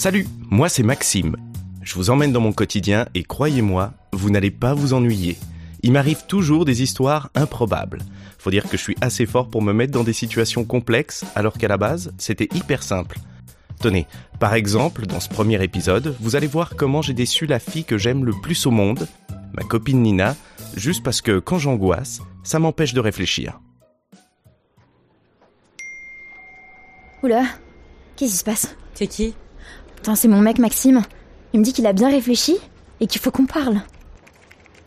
Salut, 0.00 0.26
moi 0.48 0.70
c'est 0.70 0.82
Maxime. 0.82 1.36
Je 1.82 1.94
vous 1.94 2.08
emmène 2.08 2.32
dans 2.32 2.40
mon 2.40 2.54
quotidien 2.54 3.06
et 3.12 3.22
croyez-moi, 3.22 3.92
vous 4.14 4.30
n'allez 4.30 4.50
pas 4.50 4.72
vous 4.72 4.94
ennuyer. 4.94 5.36
Il 5.82 5.92
m'arrive 5.92 6.24
toujours 6.24 6.64
des 6.64 6.80
histoires 6.80 7.28
improbables. 7.34 7.98
Faut 8.38 8.50
dire 8.50 8.66
que 8.66 8.78
je 8.78 8.82
suis 8.82 8.96
assez 9.02 9.26
fort 9.26 9.50
pour 9.50 9.60
me 9.60 9.74
mettre 9.74 9.92
dans 9.92 10.02
des 10.02 10.14
situations 10.14 10.64
complexes, 10.64 11.26
alors 11.34 11.58
qu'à 11.58 11.68
la 11.68 11.76
base, 11.76 12.14
c'était 12.16 12.48
hyper 12.54 12.82
simple. 12.82 13.18
Tenez, 13.78 14.06
par 14.38 14.54
exemple, 14.54 15.04
dans 15.04 15.20
ce 15.20 15.28
premier 15.28 15.62
épisode, 15.62 16.16
vous 16.18 16.34
allez 16.34 16.46
voir 16.46 16.76
comment 16.76 17.02
j'ai 17.02 17.12
déçu 17.12 17.44
la 17.44 17.58
fille 17.58 17.84
que 17.84 17.98
j'aime 17.98 18.24
le 18.24 18.32
plus 18.32 18.64
au 18.64 18.70
monde, 18.70 19.06
ma 19.52 19.64
copine 19.64 20.00
Nina, 20.00 20.34
juste 20.78 21.02
parce 21.02 21.20
que 21.20 21.40
quand 21.40 21.58
j'angoisse, 21.58 22.22
ça 22.42 22.58
m'empêche 22.58 22.94
de 22.94 23.00
réfléchir. 23.00 23.60
Oula, 27.22 27.44
qu'est-ce 28.16 28.30
qui 28.30 28.38
se 28.38 28.44
passe? 28.44 28.76
C'est 28.94 29.06
qui? 29.06 29.34
Putain, 30.00 30.14
c'est 30.14 30.28
mon 30.28 30.40
mec 30.40 30.58
Maxime. 30.58 31.02
Il 31.52 31.60
me 31.60 31.64
dit 31.64 31.72
qu'il 31.72 31.86
a 31.86 31.92
bien 31.92 32.10
réfléchi 32.10 32.56
et 33.00 33.06
qu'il 33.06 33.20
faut 33.20 33.30
qu'on 33.30 33.46
parle. 33.46 33.80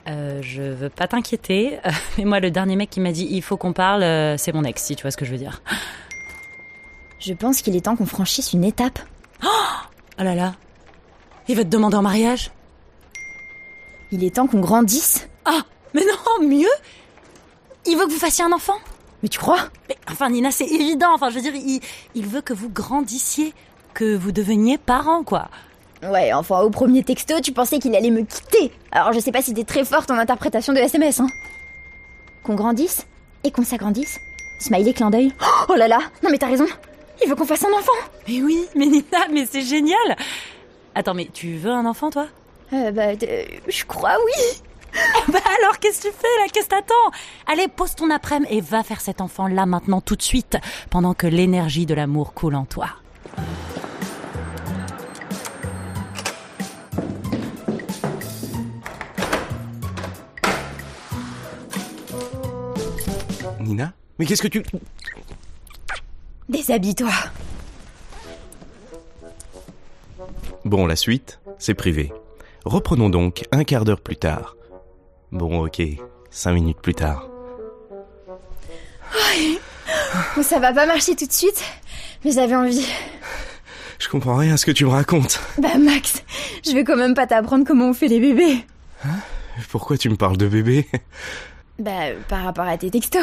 euh, 0.08 0.42
Je 0.42 0.62
veux 0.64 0.90
pas 0.90 1.08
t'inquiéter, 1.08 1.80
mais 2.18 2.26
moi 2.26 2.40
le 2.40 2.50
dernier 2.52 2.76
mec 2.76 2.90
qui 2.90 3.00
m'a 3.00 3.12
dit 3.12 3.28
il 3.30 3.42
faut 3.42 3.58
qu'on 3.58 3.74
parle, 3.74 4.04
euh, 4.04 4.38
c'est 4.38 4.54
mon 4.54 4.64
ex, 4.64 4.82
si 4.84 4.96
tu 4.96 5.02
vois 5.04 5.12
ce 5.12 5.18
que 5.18 5.26
je 5.26 5.32
veux 5.32 5.38
dire. 5.38 5.62
Je 7.20 7.34
pense 7.34 7.62
qu'il 7.62 7.76
est 7.76 7.82
temps 7.82 7.96
qu'on 7.96 8.06
franchisse 8.06 8.54
une 8.54 8.64
étape. 8.64 9.00
Oh 9.44 10.24
là 10.24 10.36
là, 10.36 10.56
il 11.48 11.56
va 11.56 11.64
te 11.64 11.70
demander 11.70 11.96
en 11.98 12.02
mariage 12.02 12.52
Il 14.12 14.24
est 14.24 14.36
temps 14.36 14.48
qu'on 14.48 14.60
grandisse. 14.60 15.28
Ah, 15.46 15.62
mais 15.94 16.02
non, 16.02 16.48
mieux 16.48 16.68
Il 17.86 17.98
veut 17.98 18.06
que 18.06 18.12
vous 18.12 18.20
fassiez 18.20 18.44
un 18.46 18.52
enfant 18.52 18.78
Mais 19.22 19.30
tu 19.30 19.40
crois? 19.40 19.70
Mais, 19.90 19.98
Enfin 20.10 20.30
Nina, 20.30 20.52
c'est 20.52 20.66
évident, 20.68 21.10
enfin 21.14 21.30
je 21.30 21.36
veux 21.36 21.42
dire, 21.42 21.56
il, 21.56 21.82
il 22.16 22.26
veut 22.26 22.42
que 22.42 22.54
vous 22.54 22.70
grandissiez, 22.70 23.54
que 23.94 24.16
vous 24.16 24.32
deveniez 24.32 24.78
parents 24.78 25.24
quoi. 25.24 25.50
Ouais, 26.04 26.34
enfin, 26.34 26.60
au 26.60 26.70
premier 26.70 27.04
texto, 27.04 27.40
tu 27.42 27.54
pensais 27.54 27.80
qu'il 27.80 27.96
allait 27.96 28.12
me 28.12 28.24
quitter. 28.24 28.72
Alors 28.92 29.14
je 29.14 29.20
sais 29.20 29.32
pas 29.32 29.42
si 29.42 29.54
t'es 29.54 29.64
très 29.64 29.86
forte 29.86 30.12
en 30.12 30.18
interprétation 30.18 30.74
de 30.74 30.80
SMS, 30.80 31.20
hein. 31.20 31.28
Qu'on 32.44 32.56
grandisse 32.56 33.06
et 33.44 33.52
qu'on 33.52 33.64
s'agrandisse. 33.64 34.20
Smiley 34.60 34.94
clin 34.94 35.10
d'œil. 35.10 35.32
Oh 35.70 35.76
là 35.76 35.88
là 35.88 36.00
Non 36.24 36.30
mais 36.30 36.38
t'as 36.38 36.48
raison 36.48 36.66
Il 37.24 37.30
veut 37.30 37.36
qu'on 37.36 37.46
fasse 37.46 37.64
un 37.64 37.74
enfant 37.78 37.92
Mais 38.28 38.42
oui, 38.42 38.66
mais 38.76 38.86
Nina, 38.86 39.28
mais 39.32 39.46
c'est 39.46 39.62
génial 39.62 40.18
Attends, 40.96 41.14
mais 41.14 41.30
tu 41.34 41.56
veux 41.56 41.72
un 41.72 41.86
enfant 41.86 42.10
toi? 42.10 42.28
Euh, 42.74 42.92
bah, 42.92 43.12
euh, 43.24 43.44
je 43.68 43.86
crois 43.86 44.18
oui 44.26 44.62
Bah 45.32 45.40
alors, 45.60 45.80
qu'est-ce 45.80 46.04
que 46.04 46.08
tu 46.10 46.14
fais 46.14 46.28
là? 46.42 46.48
Qu'est-ce 46.52 46.66
que 46.66 46.76
t'attends? 46.76 46.94
Allez, 47.48 47.68
pose 47.68 47.96
ton 47.96 48.10
après-midi 48.10 48.54
et 48.54 48.62
va 48.62 48.84
faire 48.84 49.02
cet 49.02 49.22
enfant 49.22 49.48
là 49.48 49.66
maintenant 49.66 50.02
tout 50.02 50.16
de 50.16 50.22
suite, 50.22 50.58
pendant 50.90 51.14
que 51.14 51.28
l'énergie 51.28 51.86
de 51.86 51.94
l'amour 51.96 52.34
coule 52.34 52.56
en 52.56 52.66
toi. 52.66 52.88
Nina 63.64 63.94
Mais 64.20 64.26
qu'est-ce 64.26 64.42
que 64.42 64.48
tu... 64.48 64.64
Déshabille-toi 66.50 67.10
Bon, 70.66 70.86
la 70.86 70.96
suite, 70.96 71.40
c'est 71.58 71.74
privé. 71.74 72.14
Reprenons 72.66 73.10
donc 73.10 73.44
un 73.52 73.64
quart 73.64 73.86
d'heure 73.86 74.02
plus 74.02 74.16
tard. 74.16 74.56
Bon, 75.32 75.66
ok, 75.66 75.82
cinq 76.30 76.54
minutes 76.54 76.80
plus 76.82 76.94
tard. 76.94 77.28
Bon, 80.36 80.44
ça 80.44 80.60
va 80.60 80.74
pas 80.74 80.86
marcher 80.86 81.16
tout 81.16 81.26
de 81.26 81.32
suite, 81.32 81.64
mais 82.24 82.32
j'avais 82.32 82.56
envie. 82.56 82.88
Je 84.00 84.08
comprends 84.10 84.36
rien 84.36 84.54
à 84.54 84.58
ce 84.58 84.66
que 84.66 84.72
tu 84.72 84.86
me 84.86 84.90
racontes. 84.90 85.40
Bah 85.58 85.78
Max, 85.78 86.24
je 86.66 86.72
vais 86.72 86.84
quand 86.84 86.98
même 86.98 87.14
pas 87.14 87.26
t'apprendre 87.28 87.66
comment 87.66 87.90
on 87.90 87.94
fait 87.94 88.08
les 88.08 88.20
bébés. 88.20 88.66
Pourquoi 89.70 89.98
tu 89.98 90.10
me 90.10 90.16
parles 90.16 90.38
de 90.38 90.48
bébé 90.48 90.88
Bah, 91.84 91.92
par 92.30 92.44
rapport 92.44 92.66
à 92.66 92.78
tes 92.78 92.90
textos. 92.90 93.22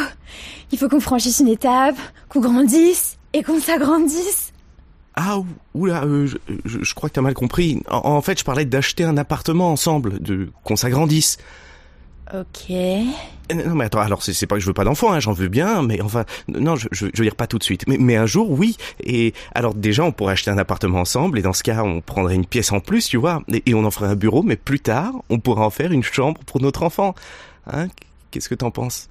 Il 0.70 0.78
faut 0.78 0.88
qu'on 0.88 1.00
franchisse 1.00 1.40
une 1.40 1.48
étape, 1.48 1.96
qu'on 2.28 2.40
grandisse 2.40 3.16
et 3.32 3.42
qu'on 3.42 3.58
s'agrandisse. 3.60 4.52
Ah, 5.14 5.38
ou- 5.38 5.46
oula, 5.74 6.04
euh, 6.04 6.26
je, 6.26 6.36
je- 6.64 6.82
je 6.82 6.94
crois 6.94 7.08
que 7.08 7.14
t'as 7.14 7.20
mal 7.22 7.34
compris. 7.34 7.82
En, 7.90 7.98
en 8.10 8.20
fait, 8.22 8.38
je 8.38 8.44
parlais 8.44 8.64
d'acheter 8.64 9.04
un 9.04 9.16
appartement 9.16 9.70
ensemble, 9.72 10.20
de 10.20 10.50
qu'on 10.64 10.76
s'agrandisse. 10.76 11.38
Ok. 12.32 12.70
Euh, 12.70 13.04
Non 13.66 13.74
mais 13.74 13.86
attends, 13.86 13.98
alors 14.00 14.22
c'est 14.22 14.46
pas 14.46 14.54
que 14.54 14.60
je 14.60 14.66
veux 14.66 14.72
pas 14.72 14.84
d'enfant, 14.84 15.10
hein, 15.12 15.18
j'en 15.18 15.32
veux 15.32 15.48
bien, 15.48 15.82
mais 15.82 16.00
enfin, 16.00 16.24
non, 16.46 16.76
je, 16.76 16.86
je, 16.92 17.06
je 17.12 17.18
veux 17.18 17.24
dire 17.24 17.34
pas 17.34 17.48
tout 17.48 17.58
de 17.58 17.64
suite. 17.64 17.84
Mais, 17.88 17.96
mais 17.98 18.14
un 18.16 18.26
jour, 18.26 18.50
oui. 18.52 18.76
Et 19.02 19.34
alors 19.54 19.74
déjà, 19.74 20.04
on 20.04 20.12
pourrait 20.12 20.34
acheter 20.34 20.50
un 20.52 20.58
appartement 20.58 21.00
ensemble, 21.00 21.38
et 21.40 21.42
dans 21.42 21.52
ce 21.52 21.64
cas, 21.64 21.82
on 21.82 22.00
prendrait 22.00 22.36
une 22.36 22.46
pièce 22.46 22.70
en 22.70 22.78
plus, 22.78 23.08
tu 23.08 23.16
vois, 23.16 23.42
et, 23.48 23.62
et 23.66 23.74
on 23.74 23.84
en 23.84 23.90
ferait 23.90 24.06
un 24.06 24.14
bureau, 24.14 24.44
mais 24.44 24.54
plus 24.56 24.78
tard, 24.78 25.12
on 25.28 25.40
pourrait 25.40 25.64
en 25.64 25.70
faire 25.70 25.90
une 25.90 26.04
chambre 26.04 26.40
pour 26.46 26.60
notre 26.60 26.84
enfant. 26.84 27.16
Hein 27.72 27.88
Qu'est-ce 28.30 28.48
que 28.48 28.54
t'en 28.54 28.70
penses? 28.70 29.08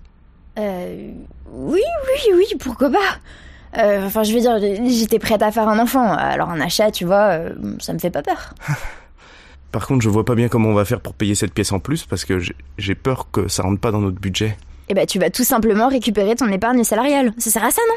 Euh, 0.57 1.11
oui, 1.51 1.81
oui, 1.81 2.33
oui, 2.35 2.45
pourquoi 2.59 2.89
pas? 2.89 2.97
Euh, 3.77 4.05
Enfin, 4.05 4.23
je 4.23 4.33
veux 4.33 4.39
dire, 4.39 4.57
j'étais 4.89 5.19
prête 5.19 5.41
à 5.41 5.51
faire 5.51 5.67
un 5.69 5.79
enfant, 5.79 6.11
alors 6.11 6.49
un 6.49 6.59
achat, 6.61 6.89
tu 6.91 7.05
vois, 7.05 7.29
euh, 7.29 7.53
ça 7.79 7.93
me 7.93 7.99
fait 7.99 8.09
pas 8.09 8.23
peur. 8.23 8.53
Par 9.71 9.85
contre, 9.85 10.01
je 10.01 10.09
vois 10.09 10.25
pas 10.25 10.33
bien 10.35 10.47
comment 10.47 10.69
on 10.69 10.73
va 10.73 10.85
faire 10.85 10.99
pour 10.99 11.13
payer 11.13 11.35
cette 11.35 11.53
pièce 11.53 11.71
en 11.71 11.79
plus, 11.79 12.05
parce 12.05 12.25
que 12.25 12.39
j'ai- 12.39 12.95
peur 12.95 13.27
que 13.31 13.47
ça 13.47 13.61
rentre 13.61 13.79
pas 13.79 13.91
dans 13.91 13.99
notre 13.99 14.19
budget. 14.19 14.57
Eh 14.87 14.95
bah, 14.95 15.05
tu 15.05 15.19
vas 15.19 15.29
tout 15.29 15.43
simplement 15.43 15.87
récupérer 15.89 16.35
ton 16.35 16.47
épargne 16.47 16.83
salariale. 16.83 17.33
Ça 17.37 17.51
sert 17.51 17.63
à 17.63 17.69
ça, 17.69 17.81
non? 17.89 17.95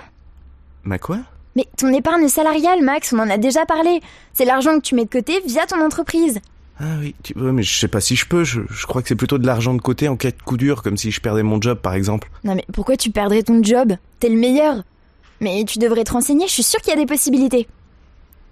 Ma 0.85 0.99
quoi? 0.99 1.19
Mais 1.57 1.67
ton 1.79 1.89
épargne 1.89 2.29
salariale, 2.29 2.83
Max, 2.83 3.13
on 3.15 3.19
en 3.19 3.31
a 3.31 3.39
déjà 3.39 3.65
parlé. 3.65 4.01
C'est 4.35 4.45
l'argent 4.45 4.77
que 4.77 4.83
tu 4.83 4.95
mets 4.95 5.05
de 5.05 5.11
côté 5.11 5.41
via 5.47 5.65
ton 5.67 5.81
entreprise. 5.83 6.41
Ah 6.81 6.97
oui, 7.01 7.15
tu, 7.23 7.39
ouais, 7.39 7.53
mais 7.53 7.63
je 7.63 7.79
sais 7.79 7.89
pas 7.89 8.01
si 8.01 8.17
je 8.17 8.27
peux, 8.27 8.45
je, 8.45 8.63
je 8.69 8.87
crois 8.87 9.03
que 9.03 9.09
c'est 9.09 9.15
plutôt 9.15 9.39
de 9.39 9.47
l'argent 9.47 9.75
de 9.75 9.81
côté 9.81 10.09
en 10.09 10.17
cas 10.17 10.31
de 10.31 10.43
coup 10.43 10.57
dur, 10.57 10.83
comme 10.83 10.97
si 10.97 11.11
je 11.11 11.21
perdais 11.21 11.43
mon 11.43 11.61
job 11.61 11.79
par 11.81 11.95
exemple. 11.95 12.31
Non 12.45 12.55
mais 12.55 12.65
pourquoi 12.73 12.97
tu 12.97 13.11
perdrais 13.11 13.43
ton 13.43 13.63
job? 13.63 13.93
T'es 14.21 14.29
le 14.29 14.37
meilleur. 14.37 14.83
Mais 15.41 15.65
tu 15.65 15.79
devrais 15.79 16.05
te 16.05 16.13
renseigner, 16.13 16.47
je 16.47 16.53
suis 16.53 16.63
sûre 16.63 16.81
qu'il 16.81 16.91
y 16.91 16.97
a 16.97 17.01
des 17.01 17.07
possibilités. 17.07 17.69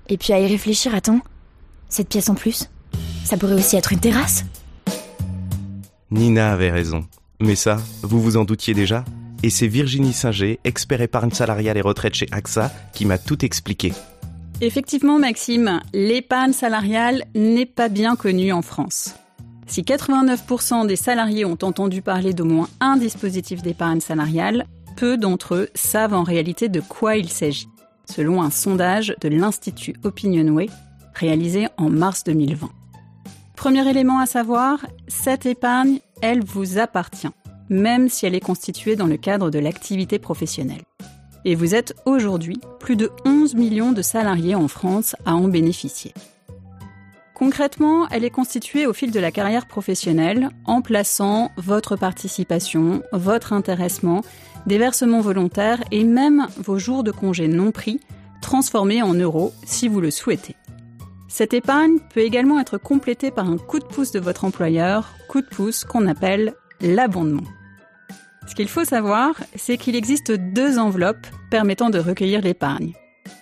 Et 0.09 0.17
puis 0.17 0.33
à 0.33 0.41
y 0.41 0.47
réfléchir, 0.47 0.95
attends. 0.95 1.21
Cette 1.89 2.09
pièce 2.09 2.29
en 2.29 2.35
plus, 2.35 2.69
ça 3.25 3.37
pourrait 3.37 3.55
aussi 3.55 3.77
être 3.77 3.93
une 3.93 4.01
terrasse. 4.01 4.45
Nina 6.11 6.53
avait 6.53 6.71
raison. 6.71 7.07
Mais 7.41 7.55
ça, 7.55 7.79
vous 8.03 8.21
vous 8.21 8.37
en 8.37 8.45
doutiez 8.45 8.75
déjà? 8.75 9.05
Et 9.43 9.51
c'est 9.51 9.69
Virginie 9.69 10.13
Singer, 10.13 10.61
expert 10.65 11.01
épargne 11.01 11.31
salariale 11.31 11.79
et 11.79 11.81
retraite 11.81 12.15
chez 12.15 12.27
AXA, 12.31 12.71
qui 12.93 13.07
m'a 13.07 13.17
tout 13.17 13.45
expliqué. 13.45 13.93
Effectivement, 14.63 15.19
Maxime, 15.19 15.81
l'épargne 15.95 16.53
salariale 16.53 17.25
n'est 17.35 17.65
pas 17.65 17.89
bien 17.89 18.15
connue 18.15 18.53
en 18.53 18.61
France. 18.61 19.15
Si 19.67 19.81
89% 19.81 20.87
des 20.87 20.97
salariés 20.97 21.47
ont 21.47 21.57
entendu 21.63 22.03
parler 22.03 22.35
d'au 22.35 22.45
moins 22.45 22.69
un 22.81 22.99
dispositif 22.99 23.63
d'épargne 23.63 24.01
salariale, 24.01 24.67
peu 24.97 25.17
d'entre 25.17 25.55
eux 25.55 25.69
savent 25.75 26.13
en 26.13 26.25
réalité 26.25 26.69
de 26.69 26.81
quoi 26.81 27.17
il 27.17 27.31
s'agit, 27.31 27.69
selon 28.05 28.43
un 28.43 28.51
sondage 28.51 29.15
de 29.23 29.31
l'Institut 29.31 29.95
Opinionway 30.03 30.67
réalisé 31.15 31.69
en 31.79 31.89
mars 31.89 32.25
2020. 32.25 32.69
Premier 33.57 33.89
élément 33.89 34.19
à 34.19 34.27
savoir, 34.27 34.85
cette 35.09 35.47
épargne, 35.47 36.01
elle 36.21 36.45
vous 36.45 36.79
appartient, 36.79 37.29
même 37.71 38.11
si 38.11 38.27
elle 38.27 38.35
est 38.35 38.41
constituée 38.41 38.97
dans 38.97 39.07
le 39.07 39.17
cadre 39.17 39.51
de 39.51 39.59
l'activité 39.59 40.19
professionnelle. 40.19 40.83
Et 41.45 41.55
vous 41.55 41.75
êtes 41.75 41.95
aujourd'hui 42.05 42.61
plus 42.79 42.97
de 42.97 43.11
11 43.25 43.55
millions 43.55 43.93
de 43.93 44.03
salariés 44.03 44.55
en 44.55 44.69
France 44.69 45.17
à 45.25 45.35
en 45.35 45.49
bénéficier. 45.49 46.13
Concrètement, 47.35 48.07
elle 48.11 48.25
est 48.25 48.31
constituée 48.31 48.87
au 48.87 48.93
fil 48.93 49.11
de 49.11 49.21
la 49.21 49.31
carrière 49.31 49.67
professionnelle 49.67 50.51
en 50.67 50.83
plaçant 50.83 51.51
votre 51.57 51.97
participation, 51.97 53.03
votre 53.13 53.55
intéressement, 53.55 54.21
des 54.67 54.77
versements 54.77 55.23
volontaires 55.23 55.83
et 55.91 56.05
même 56.05 56.47
vos 56.59 56.79
jours 56.79 57.03
de 57.03 57.11
congé 57.11 57.49
non 57.49 57.73
pris 57.73 58.01
transformés 58.43 59.03
en 59.03 59.15
euros 59.15 59.55
si 59.65 59.89
vous 59.89 60.03
le 60.03 60.11
souhaitez. 60.11 60.55
Cette 61.29 61.55
épargne 61.55 61.99
peut 62.13 62.21
également 62.21 62.61
être 62.61 62.77
complétée 62.77 63.31
par 63.31 63.49
un 63.49 63.57
coup 63.57 63.79
de 63.79 63.85
pouce 63.85 64.11
de 64.11 64.21
votre 64.21 64.45
employeur, 64.45 65.15
coup 65.29 65.41
de 65.41 65.47
pouce 65.47 65.85
qu'on 65.85 66.09
appelle 66.09 66.55
l'abondement. 66.81 67.45
Ce 68.51 68.57
qu'il 68.57 68.69
faut 68.69 68.85
savoir, 68.85 69.37
c'est 69.55 69.77
qu'il 69.77 69.95
existe 69.95 70.33
deux 70.33 70.77
enveloppes 70.77 71.29
permettant 71.53 71.89
de 71.89 72.01
recueillir 72.01 72.41
l'épargne. 72.41 72.95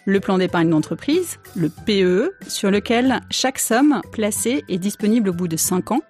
Le 0.04 0.20
plan 0.20 0.36
d'épargne 0.36 0.68
d'entreprise, 0.68 1.38
le 1.56 1.70
PEE, 1.70 2.30
sur 2.46 2.70
lequel 2.70 3.20
chaque 3.30 3.58
somme 3.58 4.02
placée 4.12 4.64
est 4.68 4.76
disponible 4.76 5.30
au 5.30 5.32
bout 5.32 5.48
de 5.48 5.56
5 5.56 5.92
ans, 5.92 6.02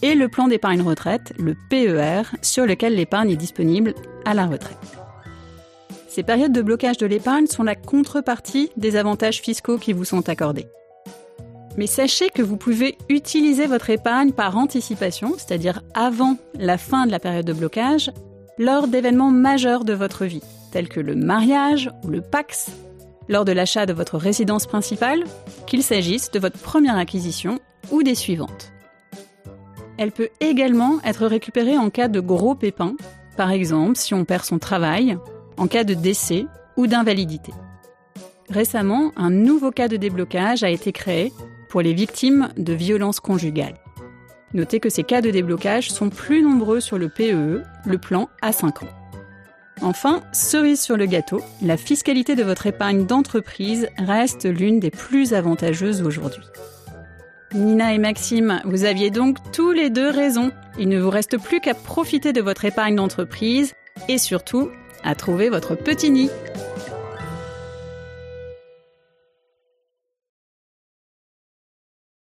et 0.00 0.14
le 0.14 0.28
plan 0.28 0.48
d'épargne 0.48 0.80
retraite, 0.80 1.34
le 1.38 1.54
PER, 1.68 2.22
sur 2.40 2.64
lequel 2.64 2.94
l'épargne 2.94 3.30
est 3.30 3.36
disponible 3.36 3.92
à 4.24 4.32
la 4.32 4.46
retraite. 4.46 4.78
Ces 6.08 6.22
périodes 6.22 6.52
de 6.52 6.62
blocage 6.62 6.96
de 6.96 7.06
l'épargne 7.06 7.46
sont 7.46 7.62
la 7.62 7.74
contrepartie 7.74 8.70
des 8.78 8.96
avantages 8.96 9.42
fiscaux 9.42 9.76
qui 9.76 9.92
vous 9.92 10.06
sont 10.06 10.30
accordés. 10.30 10.66
Mais 11.76 11.86
sachez 11.86 12.30
que 12.30 12.42
vous 12.42 12.56
pouvez 12.56 12.96
utiliser 13.08 13.66
votre 13.66 13.90
épargne 13.90 14.32
par 14.32 14.56
anticipation, 14.56 15.34
c'est-à-dire 15.36 15.82
avant 15.94 16.36
la 16.54 16.78
fin 16.78 17.06
de 17.06 17.10
la 17.10 17.18
période 17.18 17.46
de 17.46 17.52
blocage, 17.52 18.10
lors 18.58 18.86
d'événements 18.86 19.32
majeurs 19.32 19.84
de 19.84 19.92
votre 19.92 20.24
vie, 20.24 20.42
tels 20.70 20.88
que 20.88 21.00
le 21.00 21.16
mariage 21.16 21.90
ou 22.04 22.08
le 22.08 22.20
PAX, 22.20 22.70
lors 23.28 23.44
de 23.44 23.52
l'achat 23.52 23.86
de 23.86 23.92
votre 23.92 24.18
résidence 24.18 24.66
principale, 24.66 25.24
qu'il 25.66 25.82
s'agisse 25.82 26.30
de 26.30 26.38
votre 26.38 26.58
première 26.58 26.96
acquisition 26.96 27.58
ou 27.90 28.02
des 28.02 28.14
suivantes. 28.14 28.72
Elle 29.98 30.12
peut 30.12 30.30
également 30.40 30.98
être 31.04 31.26
récupérée 31.26 31.78
en 31.78 31.90
cas 31.90 32.08
de 32.08 32.20
gros 32.20 32.54
pépins, 32.54 32.94
par 33.36 33.50
exemple 33.50 33.96
si 33.96 34.14
on 34.14 34.24
perd 34.24 34.44
son 34.44 34.58
travail, 34.58 35.18
en 35.56 35.66
cas 35.66 35.84
de 35.84 35.94
décès 35.94 36.46
ou 36.76 36.86
d'invalidité. 36.86 37.52
Récemment, 38.50 39.12
un 39.16 39.30
nouveau 39.30 39.70
cas 39.70 39.88
de 39.88 39.96
déblocage 39.96 40.62
a 40.62 40.70
été 40.70 40.92
créé 40.92 41.32
les 41.82 41.94
victimes 41.94 42.48
de 42.56 42.72
violences 42.72 43.20
conjugales. 43.20 43.78
Notez 44.52 44.78
que 44.78 44.88
ces 44.88 45.02
cas 45.02 45.20
de 45.20 45.30
déblocage 45.30 45.90
sont 45.90 46.10
plus 46.10 46.42
nombreux 46.42 46.80
sur 46.80 46.98
le 46.98 47.08
PEE, 47.08 47.62
le 47.84 47.98
plan 47.98 48.28
à 48.40 48.52
5 48.52 48.84
ans. 48.84 48.88
Enfin, 49.82 50.22
cerise 50.32 50.80
sur 50.80 50.96
le 50.96 51.06
gâteau, 51.06 51.40
la 51.60 51.76
fiscalité 51.76 52.36
de 52.36 52.44
votre 52.44 52.66
épargne 52.66 53.06
d'entreprise 53.06 53.88
reste 53.98 54.44
l'une 54.44 54.78
des 54.78 54.90
plus 54.90 55.34
avantageuses 55.34 56.02
aujourd'hui. 56.02 56.44
Nina 57.52 57.92
et 57.92 57.98
Maxime, 57.98 58.60
vous 58.64 58.84
aviez 58.84 59.10
donc 59.10 59.38
tous 59.52 59.72
les 59.72 59.90
deux 59.90 60.10
raison. 60.10 60.50
Il 60.78 60.88
ne 60.88 61.00
vous 61.00 61.10
reste 61.10 61.38
plus 61.38 61.60
qu'à 61.60 61.74
profiter 61.74 62.32
de 62.32 62.40
votre 62.40 62.64
épargne 62.64 62.96
d'entreprise 62.96 63.74
et 64.08 64.18
surtout 64.18 64.70
à 65.04 65.14
trouver 65.14 65.50
votre 65.50 65.74
petit 65.74 66.10
nid. 66.10 66.30